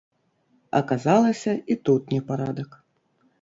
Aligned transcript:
Аказалася, 0.79 1.53
і 1.75 1.77
тут 1.91 2.01
непарадак. 2.15 2.71